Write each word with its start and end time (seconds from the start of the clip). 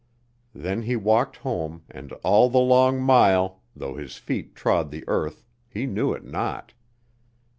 Then 0.55 0.81
he 0.81 0.95
walked 0.95 1.35
home, 1.37 1.83
and 1.87 2.11
all 2.23 2.49
the 2.49 2.57
long 2.57 2.99
mile, 3.03 3.61
though 3.75 3.97
his 3.97 4.17
feet 4.17 4.55
trod 4.55 4.89
the 4.89 5.03
earth, 5.07 5.45
he 5.69 5.85
knew 5.85 6.11
it 6.11 6.23
not. 6.25 6.73